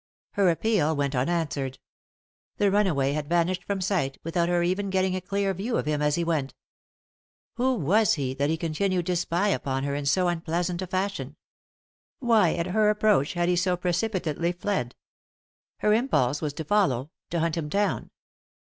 [0.31, 1.77] Her appeal went unanswered.
[2.57, 6.01] The runaway had vanished from sight, without her even getting a clear view of him
[6.01, 6.55] as he went.
[7.57, 10.81] Who was he that he had continued to spy upon her in so un pleasant
[10.81, 11.35] a fashion?
[12.17, 14.95] Why, at her approach, had he so precipitately fled?
[15.81, 18.09] Her impulse was to follow— to hunt him down.